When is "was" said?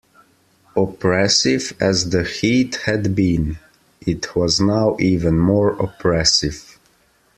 4.35-4.59